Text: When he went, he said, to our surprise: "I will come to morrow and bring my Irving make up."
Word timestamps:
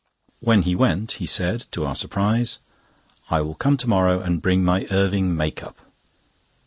When 0.39 0.63
he 0.63 0.73
went, 0.73 1.11
he 1.21 1.27
said, 1.27 1.67
to 1.73 1.85
our 1.85 1.93
surprise: 1.93 2.57
"I 3.29 3.41
will 3.41 3.53
come 3.53 3.77
to 3.77 3.87
morrow 3.87 4.19
and 4.19 4.41
bring 4.41 4.63
my 4.65 4.87
Irving 4.89 5.37
make 5.37 5.61
up." 5.61 5.77